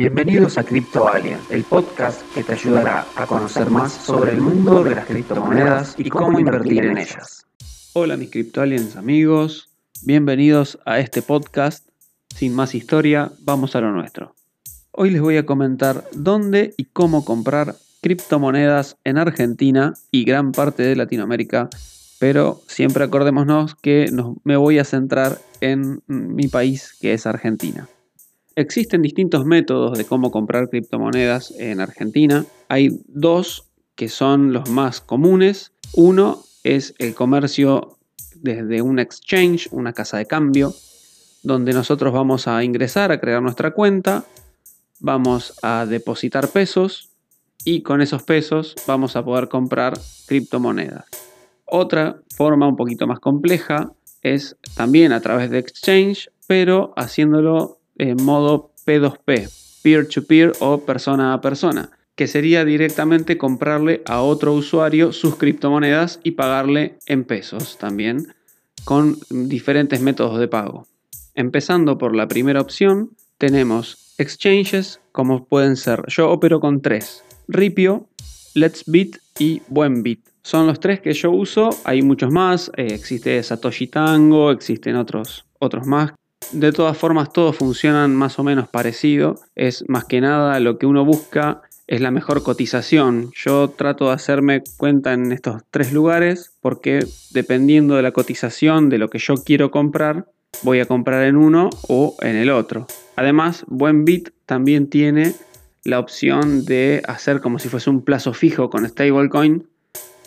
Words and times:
Bienvenidos 0.00 0.56
a 0.56 0.64
Crypto 0.64 1.06
Alien, 1.06 1.38
el 1.50 1.62
podcast 1.62 2.22
que 2.32 2.42
te 2.42 2.54
ayudará 2.54 3.04
a 3.16 3.26
conocer 3.26 3.68
más 3.68 3.92
sobre 3.92 4.32
el 4.32 4.40
mundo 4.40 4.82
de 4.82 4.94
las 4.94 5.04
criptomonedas 5.04 5.94
y 5.98 6.08
cómo 6.08 6.40
invertir 6.40 6.86
en 6.86 6.96
ellas. 6.96 7.44
Hola 7.92 8.16
mis 8.16 8.30
Crypto 8.30 8.62
Aliens 8.62 8.96
amigos, 8.96 9.68
bienvenidos 10.02 10.78
a 10.86 11.00
este 11.00 11.20
podcast. 11.20 11.86
Sin 12.34 12.54
más 12.54 12.74
historia, 12.74 13.30
vamos 13.42 13.76
a 13.76 13.82
lo 13.82 13.92
nuestro. 13.92 14.34
Hoy 14.92 15.10
les 15.10 15.20
voy 15.20 15.36
a 15.36 15.44
comentar 15.44 16.08
dónde 16.14 16.72
y 16.78 16.86
cómo 16.86 17.26
comprar 17.26 17.74
criptomonedas 18.00 18.96
en 19.04 19.18
Argentina 19.18 19.92
y 20.10 20.24
gran 20.24 20.52
parte 20.52 20.82
de 20.82 20.96
Latinoamérica, 20.96 21.68
pero 22.18 22.62
siempre 22.68 23.04
acordémonos 23.04 23.74
que 23.74 24.10
me 24.44 24.56
voy 24.56 24.78
a 24.78 24.84
centrar 24.84 25.36
en 25.60 26.02
mi 26.06 26.48
país, 26.48 26.96
que 26.98 27.12
es 27.12 27.26
Argentina. 27.26 27.86
Existen 28.56 29.02
distintos 29.02 29.44
métodos 29.46 29.96
de 29.96 30.04
cómo 30.04 30.30
comprar 30.30 30.68
criptomonedas 30.68 31.52
en 31.58 31.80
Argentina. 31.80 32.44
Hay 32.68 33.00
dos 33.06 33.70
que 33.94 34.08
son 34.08 34.52
los 34.52 34.68
más 34.68 35.00
comunes. 35.00 35.72
Uno 35.94 36.42
es 36.64 36.94
el 36.98 37.14
comercio 37.14 37.98
desde 38.34 38.82
un 38.82 38.98
exchange, 38.98 39.68
una 39.70 39.92
casa 39.92 40.18
de 40.18 40.26
cambio, 40.26 40.74
donde 41.42 41.72
nosotros 41.72 42.12
vamos 42.12 42.48
a 42.48 42.62
ingresar 42.64 43.12
a 43.12 43.20
crear 43.20 43.42
nuestra 43.42 43.72
cuenta, 43.72 44.24
vamos 44.98 45.54
a 45.62 45.86
depositar 45.86 46.48
pesos 46.48 47.10
y 47.64 47.82
con 47.82 48.00
esos 48.00 48.22
pesos 48.22 48.74
vamos 48.86 49.16
a 49.16 49.24
poder 49.24 49.48
comprar 49.48 49.98
criptomonedas. 50.26 51.04
Otra 51.64 52.20
forma 52.36 52.68
un 52.68 52.76
poquito 52.76 53.06
más 53.06 53.20
compleja 53.20 53.92
es 54.22 54.56
también 54.76 55.12
a 55.12 55.20
través 55.20 55.50
de 55.50 55.58
exchange, 55.58 56.30
pero 56.46 56.92
haciéndolo 56.96 57.79
en 58.00 58.22
modo 58.24 58.72
P2P, 58.86 59.82
peer-to-peer 59.82 60.52
o 60.60 60.86
persona 60.86 61.34
a 61.34 61.40
persona, 61.40 61.90
que 62.16 62.26
sería 62.26 62.64
directamente 62.64 63.36
comprarle 63.36 64.02
a 64.06 64.22
otro 64.22 64.54
usuario 64.54 65.12
sus 65.12 65.36
criptomonedas 65.36 66.20
y 66.22 66.32
pagarle 66.32 66.98
en 67.06 67.24
pesos 67.24 67.78
también, 67.78 68.34
con 68.84 69.18
diferentes 69.30 70.00
métodos 70.00 70.38
de 70.38 70.48
pago. 70.48 70.86
Empezando 71.34 71.98
por 71.98 72.16
la 72.16 72.26
primera 72.26 72.60
opción, 72.60 73.10
tenemos 73.38 74.14
exchanges 74.18 75.00
como 75.12 75.44
pueden 75.44 75.76
ser, 75.76 76.02
yo 76.08 76.30
opero 76.30 76.60
con 76.60 76.80
tres, 76.80 77.22
Ripio, 77.48 78.06
Let's 78.54 78.84
Bit 78.86 79.18
y 79.38 79.62
Buenbit. 79.68 80.20
Son 80.42 80.66
los 80.66 80.80
tres 80.80 81.00
que 81.00 81.12
yo 81.12 81.30
uso, 81.30 81.70
hay 81.84 82.00
muchos 82.00 82.32
más, 82.32 82.70
eh, 82.76 82.88
existe 82.90 83.42
Satoshi 83.42 83.88
Tango, 83.88 84.50
existen 84.50 84.96
otros, 84.96 85.44
otros 85.58 85.86
más 85.86 86.12
de 86.52 86.72
todas 86.72 86.96
formas, 86.96 87.32
todos 87.32 87.56
funcionan 87.56 88.14
más 88.14 88.38
o 88.38 88.44
menos 88.44 88.68
parecido. 88.68 89.40
Es 89.54 89.84
más 89.88 90.04
que 90.04 90.20
nada 90.20 90.58
lo 90.60 90.78
que 90.78 90.86
uno 90.86 91.04
busca 91.04 91.62
es 91.86 92.00
la 92.00 92.10
mejor 92.10 92.42
cotización. 92.42 93.30
Yo 93.34 93.70
trato 93.70 94.08
de 94.08 94.14
hacerme 94.14 94.62
cuenta 94.76 95.12
en 95.12 95.32
estos 95.32 95.62
tres 95.70 95.92
lugares 95.92 96.52
porque 96.60 97.04
dependiendo 97.32 97.96
de 97.96 98.02
la 98.02 98.12
cotización 98.12 98.88
de 98.88 98.98
lo 98.98 99.08
que 99.08 99.18
yo 99.18 99.34
quiero 99.36 99.70
comprar, 99.70 100.26
voy 100.62 100.80
a 100.80 100.86
comprar 100.86 101.24
en 101.24 101.36
uno 101.36 101.70
o 101.88 102.16
en 102.20 102.36
el 102.36 102.50
otro. 102.50 102.86
Además, 103.16 103.64
Buenbit 103.68 104.30
también 104.46 104.88
tiene 104.88 105.34
la 105.84 105.98
opción 105.98 106.64
de 106.64 107.02
hacer 107.06 107.40
como 107.40 107.58
si 107.58 107.68
fuese 107.68 107.90
un 107.90 108.02
plazo 108.04 108.32
fijo 108.32 108.70
con 108.70 108.88
stablecoin 108.88 109.66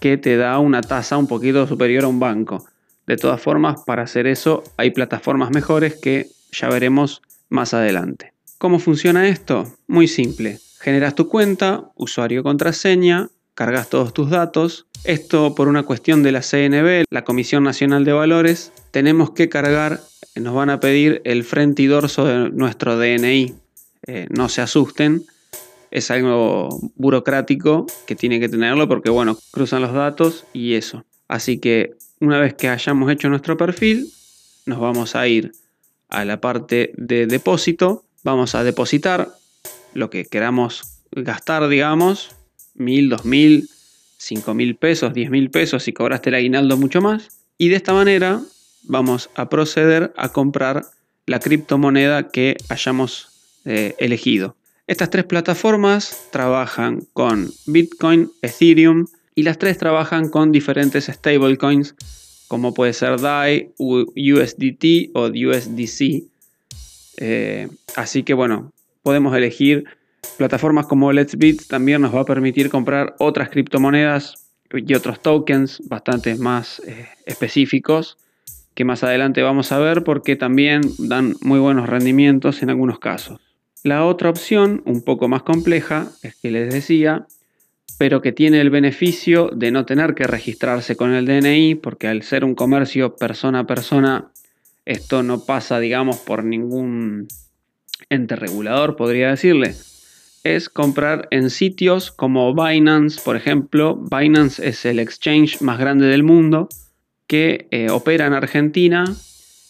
que 0.00 0.16
te 0.16 0.36
da 0.36 0.58
una 0.58 0.80
tasa 0.80 1.18
un 1.18 1.26
poquito 1.26 1.66
superior 1.66 2.04
a 2.04 2.08
un 2.08 2.20
banco. 2.20 2.64
De 3.10 3.16
todas 3.16 3.42
formas, 3.42 3.80
para 3.84 4.04
hacer 4.04 4.28
eso 4.28 4.62
hay 4.76 4.92
plataformas 4.92 5.50
mejores 5.50 5.96
que 5.96 6.28
ya 6.52 6.68
veremos 6.68 7.22
más 7.48 7.74
adelante. 7.74 8.34
¿Cómo 8.56 8.78
funciona 8.78 9.26
esto? 9.26 9.66
Muy 9.88 10.06
simple. 10.06 10.60
Generas 10.78 11.16
tu 11.16 11.26
cuenta, 11.26 11.90
usuario 11.96 12.44
contraseña, 12.44 13.28
cargas 13.56 13.90
todos 13.90 14.14
tus 14.14 14.30
datos. 14.30 14.86
Esto 15.02 15.56
por 15.56 15.66
una 15.66 15.82
cuestión 15.82 16.22
de 16.22 16.30
la 16.30 16.40
CNB, 16.40 17.02
la 17.10 17.24
Comisión 17.24 17.64
Nacional 17.64 18.04
de 18.04 18.12
Valores, 18.12 18.72
tenemos 18.92 19.32
que 19.32 19.48
cargar, 19.48 19.98
nos 20.36 20.54
van 20.54 20.70
a 20.70 20.78
pedir 20.78 21.20
el 21.24 21.42
frente 21.42 21.82
y 21.82 21.86
dorso 21.86 22.26
de 22.26 22.50
nuestro 22.50 22.96
DNI. 22.96 23.56
Eh, 24.06 24.28
no 24.30 24.48
se 24.48 24.62
asusten, 24.62 25.24
es 25.90 26.12
algo 26.12 26.68
burocrático 26.94 27.86
que 28.06 28.14
tiene 28.14 28.38
que 28.38 28.48
tenerlo 28.48 28.86
porque, 28.86 29.10
bueno, 29.10 29.36
cruzan 29.50 29.82
los 29.82 29.94
datos 29.94 30.46
y 30.52 30.74
eso. 30.74 31.04
Así 31.26 31.58
que 31.58 31.96
una 32.20 32.38
vez 32.38 32.54
que 32.54 32.68
hayamos 32.68 33.10
hecho 33.10 33.28
nuestro 33.28 33.56
perfil, 33.56 34.12
nos 34.66 34.78
vamos 34.78 35.16
a 35.16 35.26
ir 35.26 35.52
a 36.08 36.24
la 36.24 36.40
parte 36.40 36.92
de 36.96 37.26
depósito, 37.26 38.04
vamos 38.22 38.54
a 38.54 38.62
depositar 38.62 39.28
lo 39.94 40.10
que 40.10 40.26
queramos 40.26 40.82
gastar, 41.12 41.68
digamos, 41.68 42.30
mil, 42.74 43.08
dos 43.08 43.24
mil, 43.24 43.68
cinco 44.18 44.54
mil 44.54 44.76
pesos, 44.76 45.14
diez 45.14 45.30
mil 45.30 45.50
pesos 45.50 45.82
si 45.82 45.92
cobraste 45.92 46.28
el 46.28 46.36
aguinaldo 46.36 46.76
mucho 46.76 47.00
más. 47.00 47.28
Y 47.58 47.68
de 47.68 47.76
esta 47.76 47.92
manera 47.92 48.40
vamos 48.82 49.30
a 49.34 49.48
proceder 49.48 50.12
a 50.16 50.30
comprar 50.30 50.84
la 51.26 51.40
criptomoneda 51.40 52.28
que 52.28 52.56
hayamos 52.68 53.28
eh, 53.64 53.94
elegido. 53.98 54.56
Estas 54.86 55.10
tres 55.10 55.24
plataformas 55.24 56.28
trabajan 56.32 57.06
con 57.12 57.50
Bitcoin, 57.66 58.30
Ethereum 58.42 59.06
y 59.40 59.42
las 59.42 59.56
tres 59.56 59.78
trabajan 59.78 60.28
con 60.28 60.52
diferentes 60.52 61.06
stablecoins 61.06 61.94
como 62.46 62.74
puede 62.74 62.92
ser 62.92 63.18
DAI, 63.18 63.72
USDT 63.78 65.12
o 65.14 65.28
USDC. 65.28 66.24
Eh, 67.16 67.68
así 67.96 68.22
que 68.22 68.34
bueno, 68.34 68.70
podemos 69.02 69.34
elegir 69.34 69.84
plataformas 70.36 70.86
como 70.86 71.10
Let's 71.10 71.38
Bit 71.38 71.68
también 71.68 72.02
nos 72.02 72.14
va 72.14 72.20
a 72.20 72.24
permitir 72.26 72.68
comprar 72.68 73.14
otras 73.18 73.48
criptomonedas 73.48 74.34
y 74.74 74.92
otros 74.92 75.22
tokens 75.22 75.80
bastante 75.88 76.34
más 76.34 76.82
eh, 76.86 77.08
específicos 77.24 78.18
que 78.74 78.84
más 78.84 79.02
adelante 79.04 79.40
vamos 79.40 79.72
a 79.72 79.78
ver 79.78 80.04
porque 80.04 80.36
también 80.36 80.82
dan 80.98 81.34
muy 81.40 81.60
buenos 81.60 81.88
rendimientos 81.88 82.62
en 82.62 82.68
algunos 82.68 82.98
casos. 82.98 83.40
La 83.84 84.04
otra 84.04 84.28
opción, 84.28 84.82
un 84.84 85.00
poco 85.02 85.28
más 85.28 85.44
compleja, 85.44 86.08
es 86.22 86.36
que 86.36 86.50
les 86.50 86.74
decía, 86.74 87.26
pero 88.00 88.22
que 88.22 88.32
tiene 88.32 88.62
el 88.62 88.70
beneficio 88.70 89.50
de 89.54 89.70
no 89.70 89.84
tener 89.84 90.14
que 90.14 90.24
registrarse 90.24 90.96
con 90.96 91.12
el 91.12 91.26
DNI, 91.26 91.74
porque 91.74 92.08
al 92.08 92.22
ser 92.22 92.46
un 92.46 92.54
comercio 92.54 93.14
persona 93.14 93.58
a 93.58 93.66
persona, 93.66 94.32
esto 94.86 95.22
no 95.22 95.44
pasa, 95.44 95.78
digamos, 95.80 96.16
por 96.16 96.42
ningún 96.42 97.28
ente 98.08 98.36
regulador, 98.36 98.96
podría 98.96 99.28
decirle. 99.28 99.74
Es 100.44 100.70
comprar 100.70 101.28
en 101.30 101.50
sitios 101.50 102.10
como 102.10 102.54
Binance, 102.54 103.20
por 103.22 103.36
ejemplo. 103.36 103.96
Binance 103.96 104.66
es 104.66 104.86
el 104.86 104.98
exchange 104.98 105.60
más 105.60 105.78
grande 105.78 106.06
del 106.06 106.22
mundo 106.22 106.70
que 107.26 107.68
eh, 107.70 107.90
opera 107.90 108.24
en 108.24 108.32
Argentina 108.32 109.14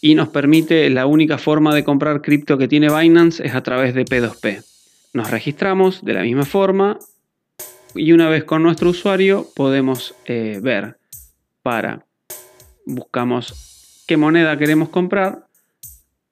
y 0.00 0.14
nos 0.14 0.28
permite, 0.28 0.88
la 0.90 1.06
única 1.06 1.36
forma 1.36 1.74
de 1.74 1.82
comprar 1.82 2.22
cripto 2.22 2.58
que 2.58 2.68
tiene 2.68 2.96
Binance 2.96 3.44
es 3.44 3.56
a 3.56 3.64
través 3.64 3.92
de 3.92 4.04
P2P. 4.04 4.62
Nos 5.14 5.32
registramos 5.32 6.04
de 6.04 6.12
la 6.12 6.22
misma 6.22 6.44
forma 6.44 6.96
y 7.94 8.12
una 8.12 8.28
vez 8.28 8.44
con 8.44 8.62
nuestro 8.62 8.90
usuario 8.90 9.48
podemos 9.54 10.14
eh, 10.24 10.60
ver 10.62 10.96
para, 11.62 12.04
buscamos 12.86 14.04
qué 14.06 14.16
moneda 14.16 14.56
queremos 14.56 14.88
comprar. 14.88 15.46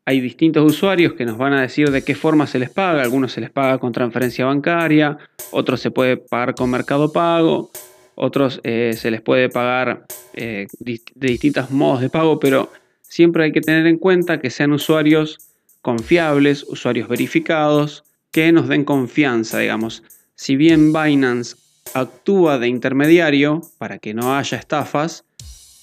Hay 0.05 0.21
distintos 0.21 0.65
usuarios 0.65 1.13
que 1.13 1.27
nos 1.27 1.37
van 1.37 1.53
a 1.53 1.61
decir 1.61 1.91
de 1.91 2.03
qué 2.03 2.15
forma 2.15 2.47
se 2.47 2.59
les 2.59 2.71
paga. 2.71 3.03
Algunos 3.03 3.33
se 3.33 3.43
les 3.43 3.51
paga 3.51 3.79
con 3.79 3.93
transferencia 3.93 4.47
bancaria, 4.47 5.19
otros 5.51 5.81
se 5.81 5.91
puede 5.91 6.17
pagar 6.17 6.55
con 6.55 6.71
mercado 6.71 7.13
pago, 7.13 7.71
otros 8.15 8.61
eh, 8.65 8.95
se 8.97 9.11
les 9.11 9.21
puede 9.21 9.51
pagar 9.51 10.07
eh, 10.33 10.67
de 10.81 11.29
distintos 11.29 11.71
modos 11.71 12.01
de 12.01 12.09
pago, 12.09 12.41
pero 12.41 12.73
siempre 13.03 13.45
hay 13.45 13.53
que 13.53 13.61
tener 13.61 13.87
en 13.87 13.99
cuenta 13.99 14.41
que 14.41 14.49
sean 14.49 14.73
usuarios 14.73 15.39
confiables, 15.83 16.65
usuarios 16.65 17.09
verificados, 17.09 18.03
que 18.31 18.51
nos 18.51 18.69
den 18.69 18.85
confianza, 18.85 19.59
digamos 19.59 20.03
si 20.39 20.55
bien 20.55 20.93
Binance 20.93 21.57
actúa 21.95 22.59
de 22.59 22.69
intermediario 22.69 23.61
para 23.77 23.99
que 23.99 24.15
no 24.15 24.37
haya 24.37 24.57
estafas, 24.57 25.25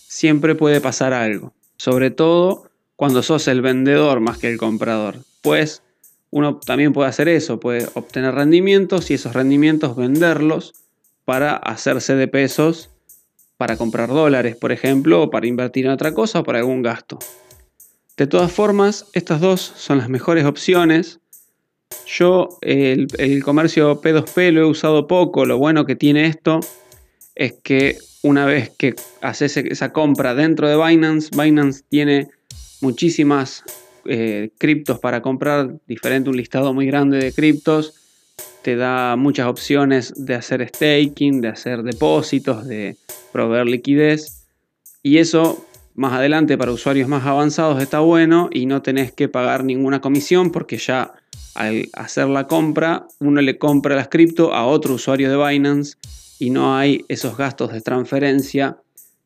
siempre 0.08 0.56
puede 0.56 0.80
pasar 0.80 1.12
algo. 1.12 1.54
Sobre 1.76 2.10
todo 2.10 2.70
cuando 2.96 3.22
sos 3.22 3.50
el 3.50 3.62
vendedor 3.62 4.22
más 4.22 4.38
que 4.38 4.50
el 4.50 4.58
comprador. 4.58 5.18
Pues 5.42 5.84
uno 6.32 6.56
también 6.56 6.94
puede 6.94 7.10
hacer 7.10 7.28
eso, 7.28 7.60
puede 7.60 7.90
obtener 7.96 8.34
rendimientos 8.34 9.12
y 9.12 9.16
esos 9.16 9.34
rendimientos 9.34 9.98
venderlos 9.98 10.74
para 11.26 11.58
hacerse 11.58 12.16
de 12.16 12.30
pesos 12.30 12.90
para 13.58 13.76
comprar 13.76 14.08
dólares, 14.08 14.56
por 14.56 14.72
ejemplo, 14.72 15.24
o 15.24 15.30
para 15.30 15.48
invertir 15.48 15.86
en 15.86 15.92
otra 15.92 16.14
cosa 16.14 16.40
o 16.40 16.44
para 16.44 16.60
algún 16.60 16.82
gasto. 16.82 17.20
De 18.16 18.26
todas 18.26 18.54
formas, 18.54 19.08
estas 19.12 19.42
dos 19.42 19.60
son 19.60 19.98
las 19.98 20.08
mejores 20.08 20.46
opciones 20.46 21.20
yo 22.06 22.58
el, 22.62 23.08
comercio 23.44 24.02
P2P 24.02 24.52
lo 24.52 24.62
he 24.62 24.66
usado 24.66 25.08
poco. 25.08 25.46
Lo 25.46 25.58
bueno 25.58 25.86
que 25.86 25.96
tiene 25.96 26.28
esto 26.28 26.60
es 27.36 27.54
que 27.64 27.98
una 28.22 28.46
vez 28.46 28.70
que 28.70 28.96
haces 29.22 29.58
esa 29.58 29.92
compra 29.92 30.34
dentro 30.34 30.68
de 30.68 30.78
Binance, 30.78 31.30
Binance 31.36 31.84
tiene 31.90 32.30
muchísimas 32.82 33.64
eh, 34.06 34.50
criptos 34.58 35.00
para 35.00 35.22
comprar, 35.22 35.76
diferente, 35.88 36.30
un 36.30 36.38
listado 36.38 36.74
muy 36.74 36.86
grande 36.86 37.18
de 37.18 37.34
criptos. 37.34 37.94
Te 38.62 38.76
da 38.76 39.16
muchas 39.16 39.48
opciones 39.48 40.14
de 40.16 40.36
hacer 40.36 40.68
staking, 40.68 41.42
de 41.42 41.50
hacer 41.50 41.84
depósitos, 41.84 42.66
de 42.66 42.98
proveer 43.32 43.68
liquidez. 43.68 44.44
Y 45.04 45.18
eso 45.20 45.66
más 45.94 46.14
adelante 46.14 46.58
para 46.58 46.72
usuarios 46.72 47.08
más 47.08 47.26
avanzados 47.26 47.82
está 47.82 48.00
bueno 48.00 48.50
y 48.52 48.66
no 48.66 48.82
tenés 48.82 49.12
que 49.12 49.30
pagar 49.30 49.64
ninguna 49.64 50.02
comisión 50.02 50.52
porque 50.52 50.78
ya 50.78 51.14
al 51.56 51.90
hacer 51.94 52.28
la 52.28 52.48
compra 52.48 53.08
uno 53.20 53.42
le 53.42 53.58
compra 53.58 53.96
las 53.96 54.10
cripto 54.10 54.54
a 54.54 54.66
otro 54.66 54.94
usuario 54.94 55.30
de 55.30 55.52
Binance 55.52 55.98
y 56.38 56.50
no 56.50 56.78
hay 56.78 57.06
esos 57.08 57.38
gastos 57.38 57.72
de 57.72 57.82
transferencia 57.82 58.78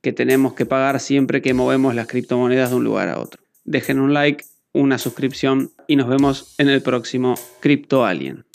que 0.01 0.13
tenemos 0.13 0.53
que 0.53 0.65
pagar 0.65 0.99
siempre 0.99 1.41
que 1.41 1.53
movemos 1.53 1.95
las 1.95 2.07
criptomonedas 2.07 2.69
de 2.69 2.77
un 2.77 2.83
lugar 2.83 3.09
a 3.09 3.19
otro. 3.19 3.41
Dejen 3.65 3.99
un 3.99 4.13
like, 4.13 4.45
una 4.71 4.97
suscripción 4.97 5.71
y 5.87 5.95
nos 5.95 6.07
vemos 6.07 6.55
en 6.57 6.69
el 6.69 6.81
próximo 6.81 7.35
Crypto 7.59 8.05
Alien. 8.05 8.45